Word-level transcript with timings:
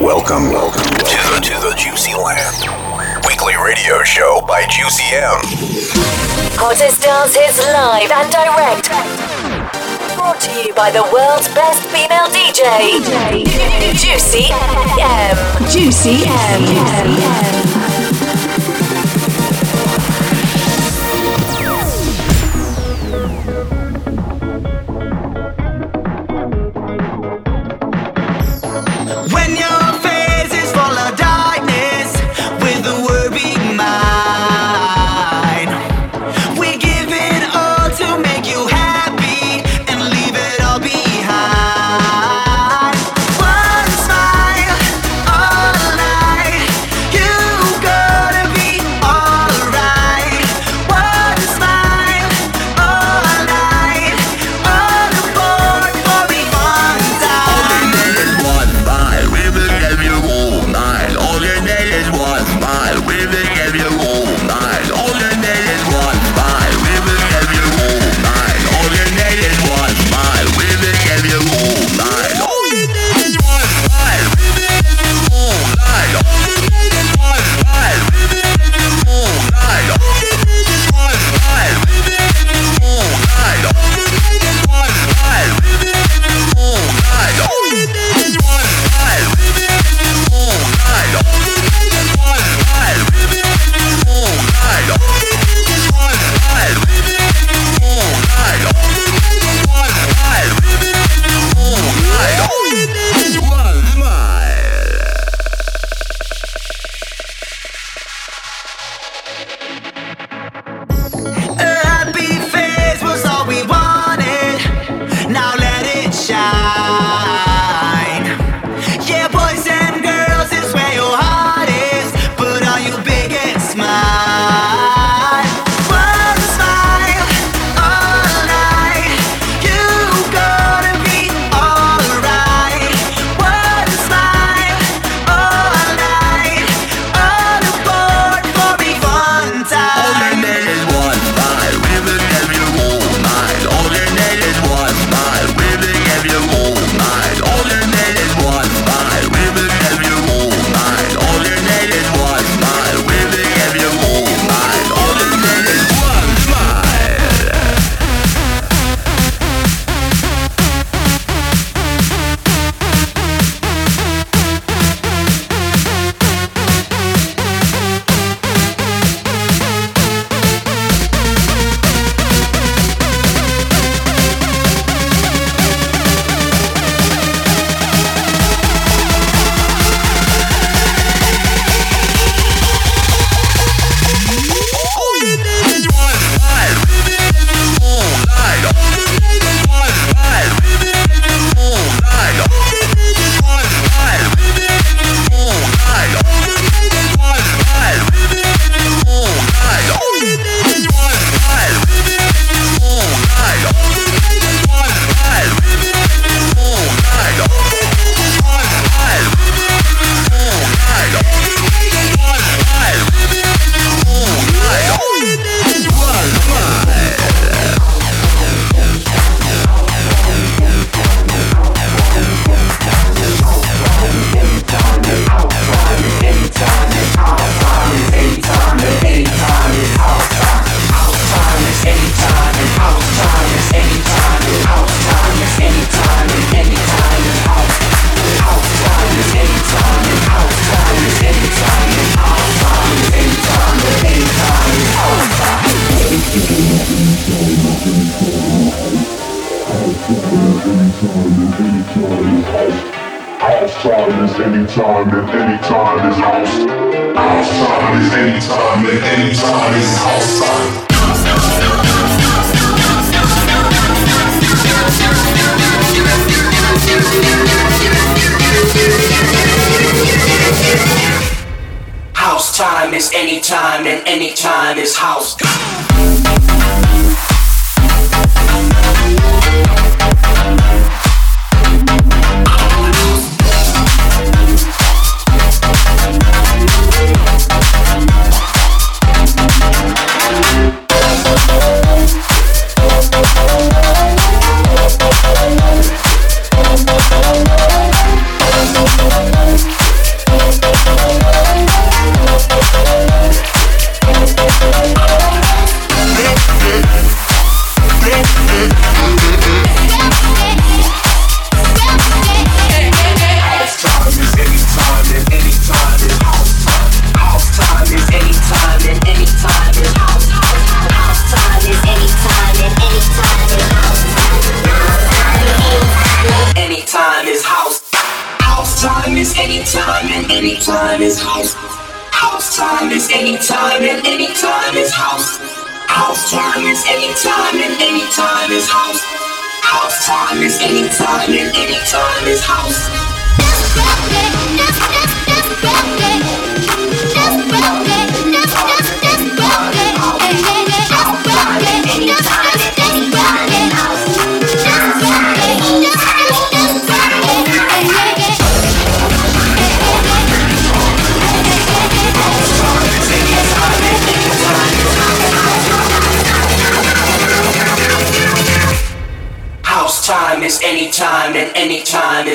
Welcome, 0.00 0.50
welcome, 0.50 0.52
welcome 0.52 0.94
to 0.94 1.18
the 1.26 1.40
to 1.42 1.54
the 1.58 1.74
Juicy 1.76 2.14
Land 2.14 3.26
Weekly 3.26 3.54
Radio 3.56 4.04
Show 4.04 4.40
by 4.46 4.64
Juicy 4.70 5.16
M. 5.16 5.42
Hottest 6.54 7.02
dances 7.02 7.58
live 7.66 8.08
and 8.08 8.30
direct. 8.30 8.88
Brought 10.14 10.40
to 10.40 10.52
you 10.62 10.72
by 10.74 10.92
the 10.92 11.02
world's 11.12 11.48
best 11.52 11.82
female 11.90 12.30
DJ, 12.30 13.02
DJ. 13.02 13.92
Juicy 13.98 14.46
M. 14.52 15.36
Juicy 15.68 16.22
M. 16.22 16.62
Juicy 16.62 17.64
M. 17.64 17.67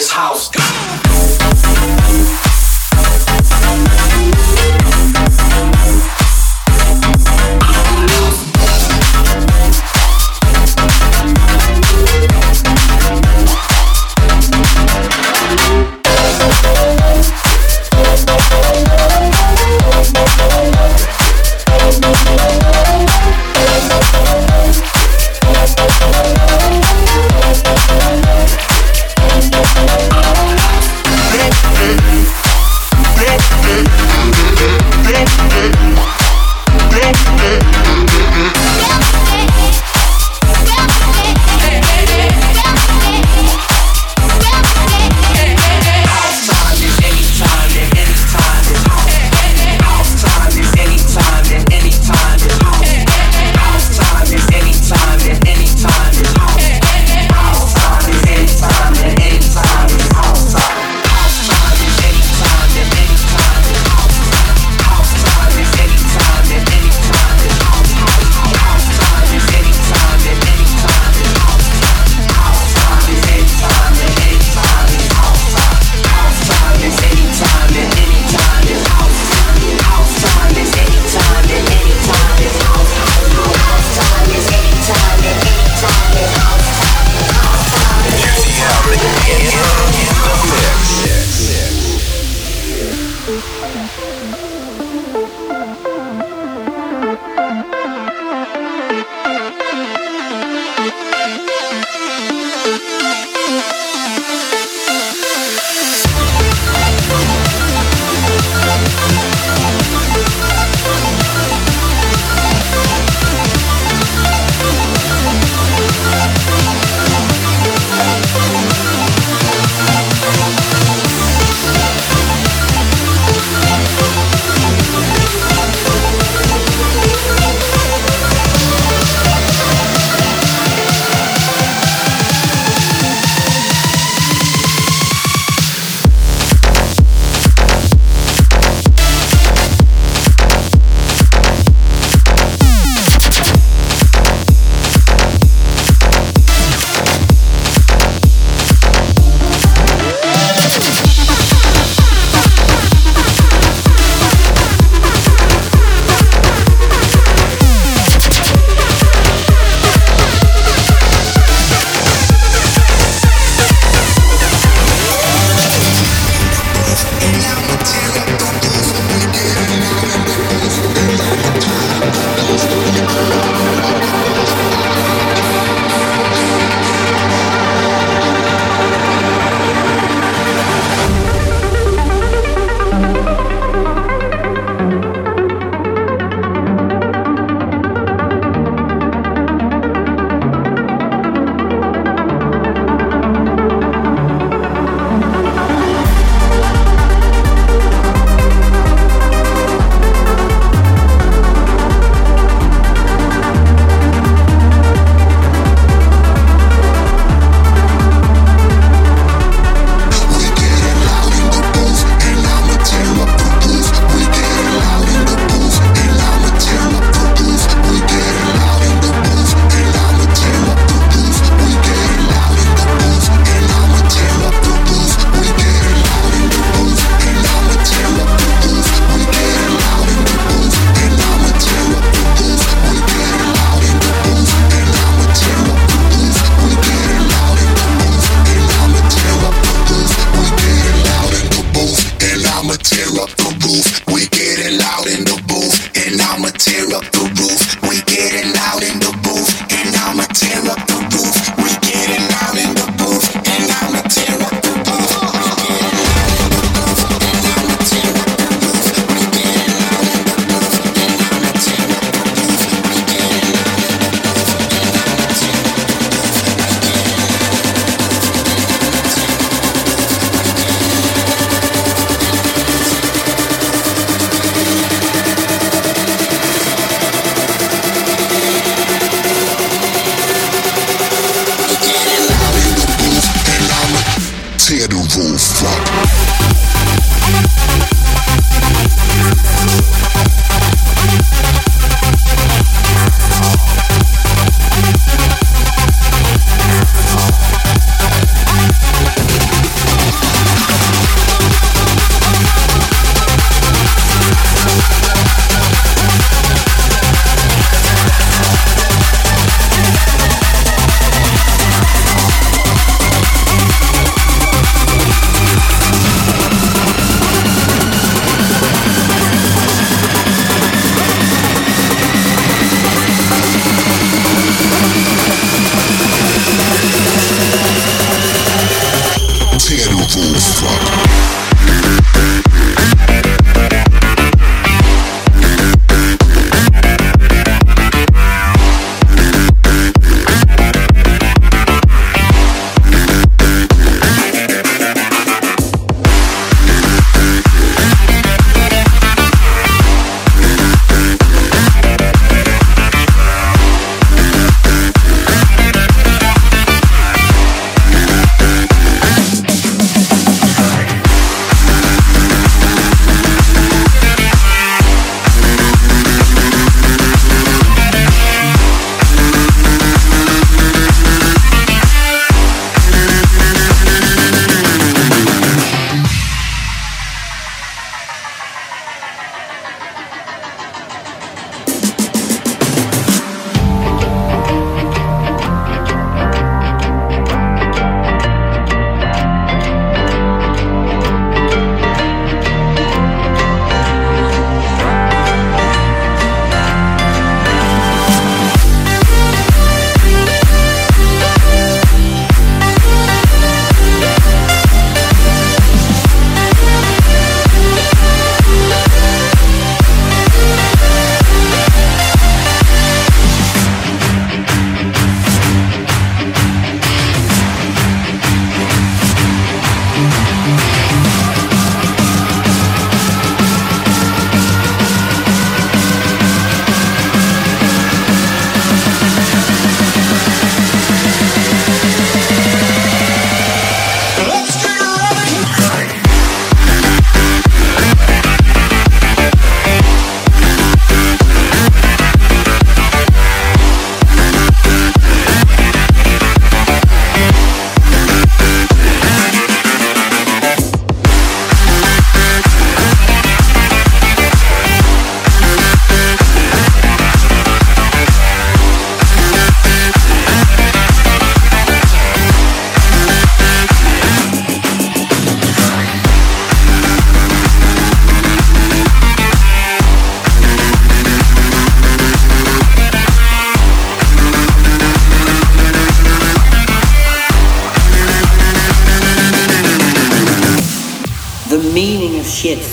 anytime 0.03 0.33
is 0.33 0.50
house. 0.50 0.50
House 0.50 0.62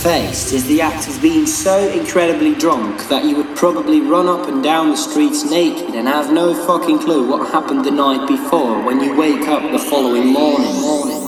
faced 0.02 0.54
is 0.54 0.66
the 0.66 0.80
act 0.80 1.06
of 1.08 1.20
being 1.20 1.44
so 1.44 1.76
incredibly 1.90 2.54
drunk 2.54 3.06
that 3.08 3.22
you 3.22 3.36
would 3.36 3.54
probably 3.54 4.00
run 4.00 4.26
up 4.28 4.48
and 4.48 4.62
down 4.62 4.88
the 4.88 4.96
streets 4.96 5.44
naked 5.50 5.94
and 5.94 6.08
have 6.08 6.32
no 6.32 6.54
fucking 6.66 6.98
clue 6.98 7.28
what 7.28 7.50
happened 7.50 7.84
the 7.84 7.90
night 7.90 8.26
before 8.26 8.82
when 8.82 8.98
you 9.00 9.14
wake 9.14 9.46
up 9.46 9.62
the 9.72 9.78
following 9.78 10.32
morning. 10.32 10.80
morning. 10.80 11.19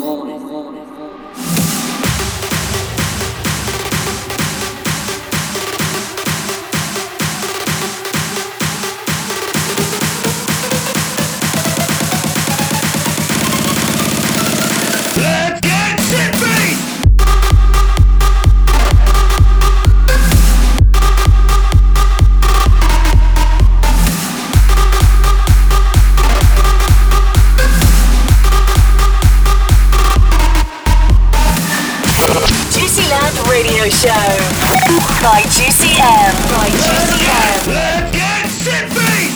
By 35.23 35.41
Juicy 35.43 36.01
M. 36.01 36.35
By 36.51 36.69
Juicy 36.69 37.31
M. 37.31 37.69
Let's 37.71 38.11
get 38.11 38.51
tippy! 38.59 39.31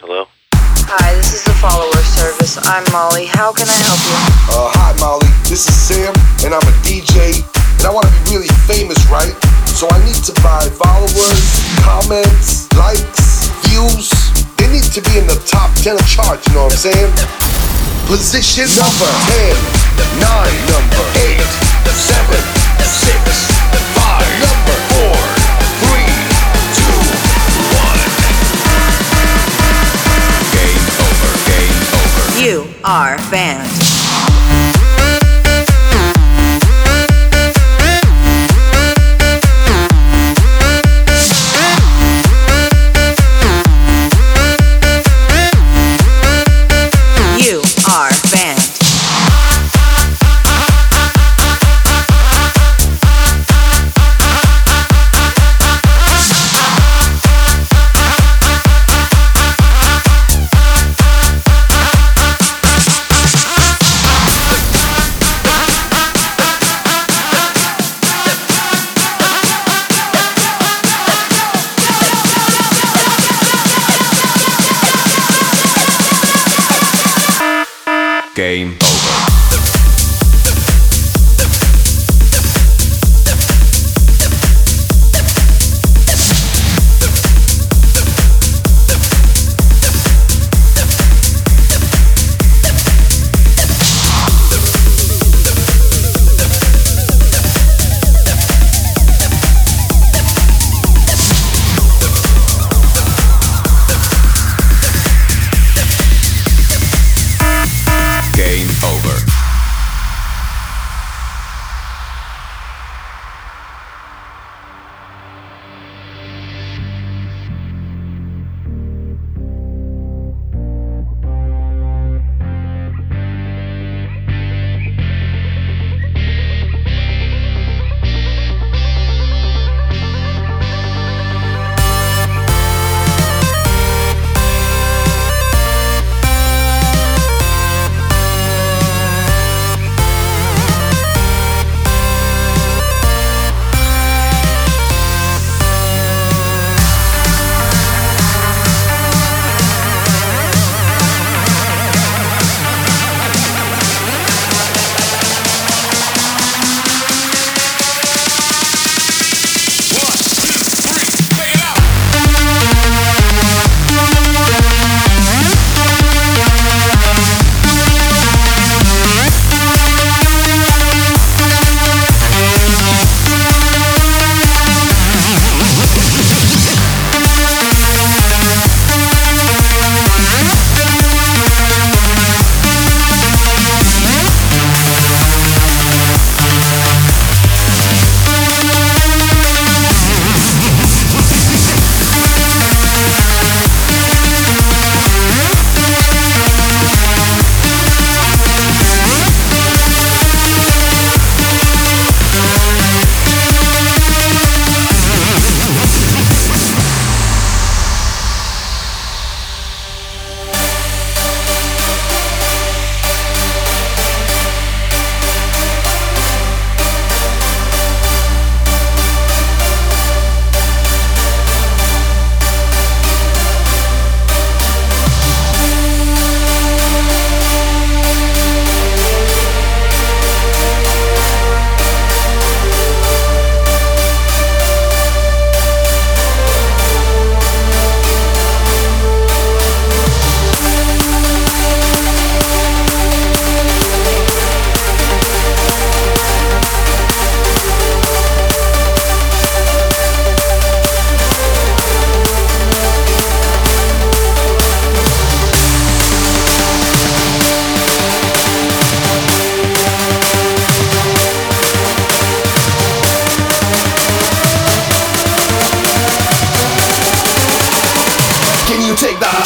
Hello? 0.00 0.26
Hi, 0.88 1.14
this 1.14 1.32
is 1.32 1.44
the 1.44 1.52
follower 1.52 1.92
service. 2.02 2.58
I'm 2.66 2.82
Molly. 2.90 3.26
How 3.26 3.52
can 3.52 3.68
I 3.68 3.72
help 3.72 4.00
you? 4.02 4.25
The 15.94 16.02
top 16.02 16.42
10 16.42 16.50
you 16.50 16.54
know 16.58 16.64
what 16.64 16.72
I'm 16.72 16.78
saying? 16.78 17.12
Position 18.10 18.66
number 18.74 19.06
10, 19.06 19.54
9, 20.18 20.26
number 20.66 21.04
8, 21.14 21.38
7, 21.94 22.42
6, 22.82 23.14
5, 23.94 24.26
number 24.42 24.74
4, 24.98 25.14
3, 25.86 26.10
2, 26.74 26.90
1. 27.70 28.02
Game 30.58 30.90
over, 31.06 31.30
game 31.46 31.78
over. 31.94 32.34
You 32.42 32.66
are 32.82 33.14
banned. 33.30 33.95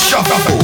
shuffle. 0.01 0.60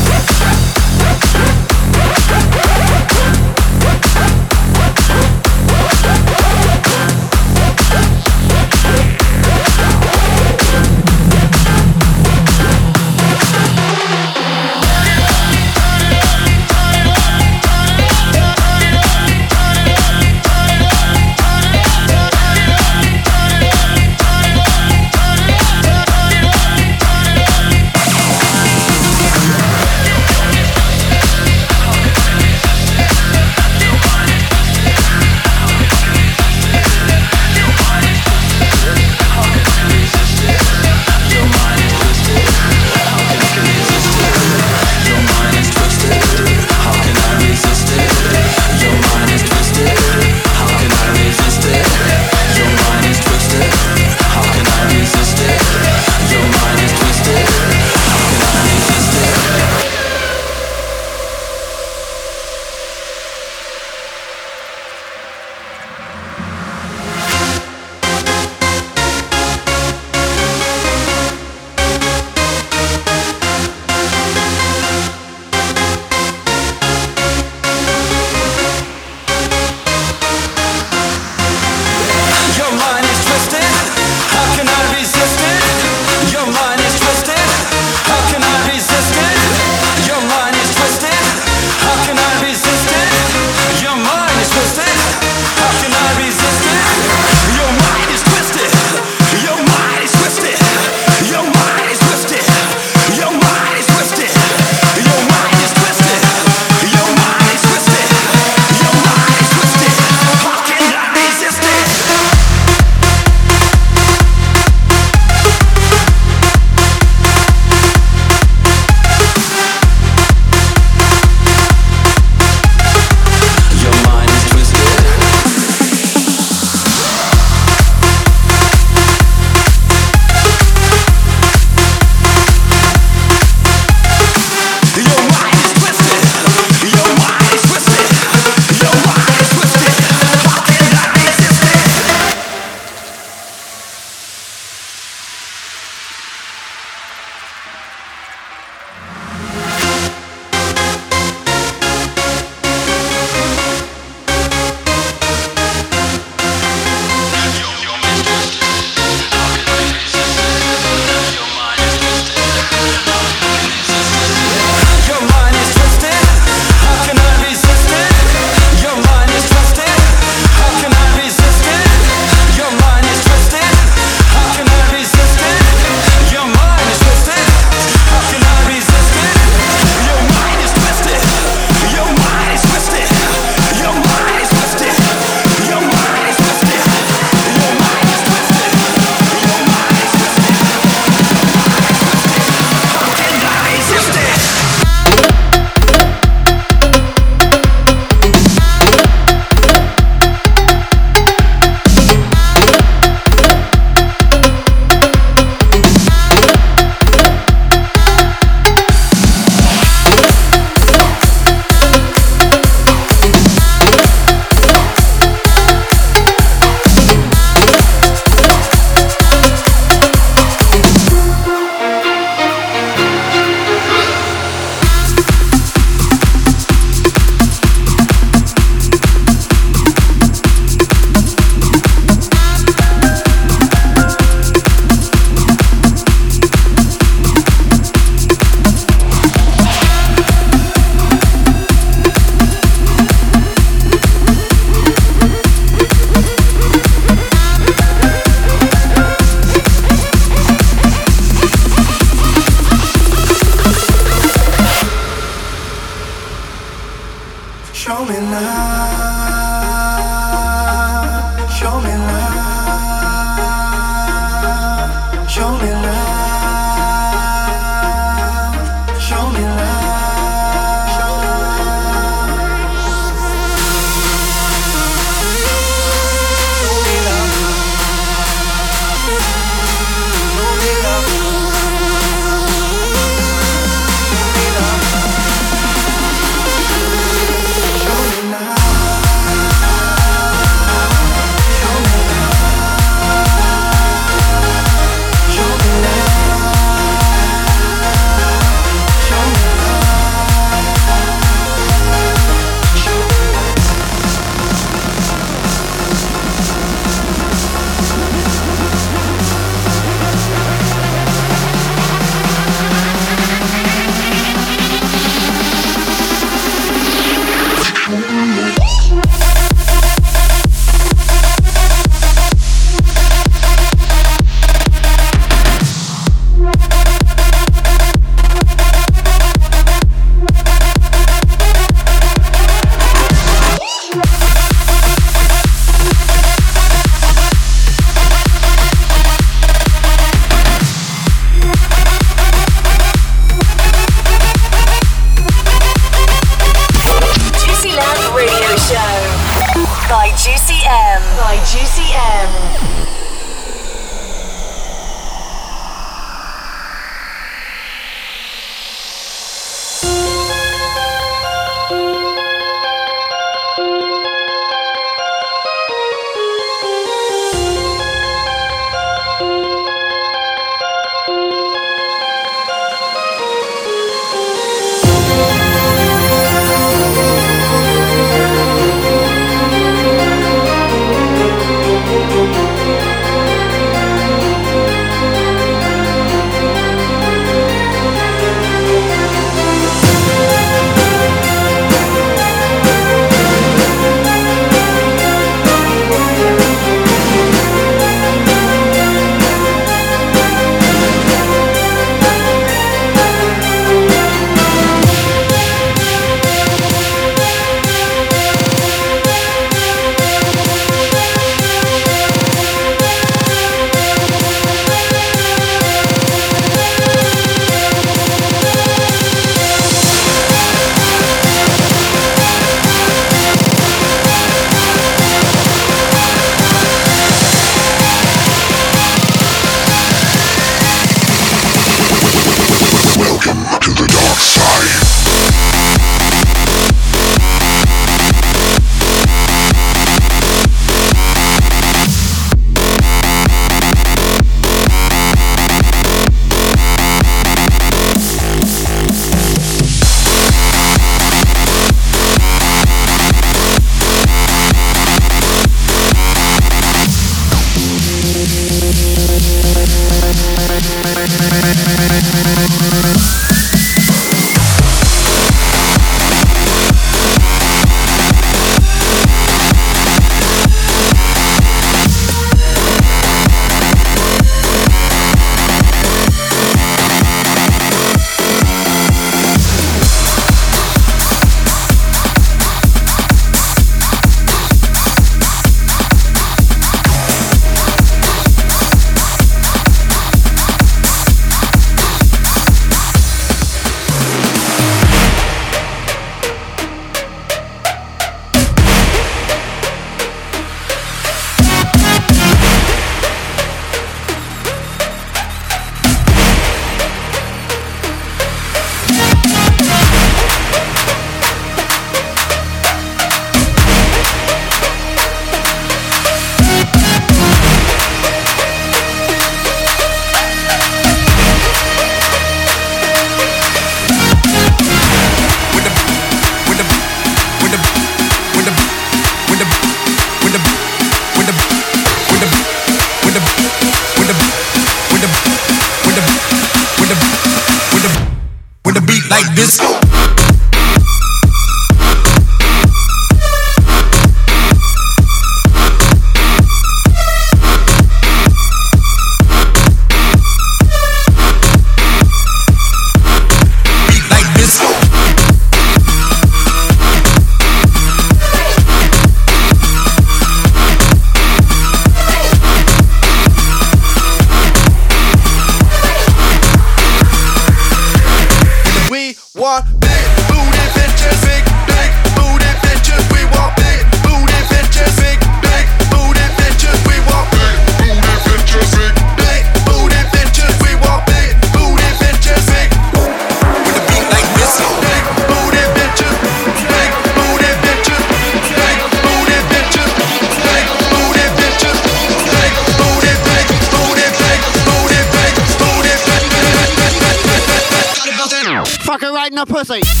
Right 599.41 599.47
pussy. 599.47 600.00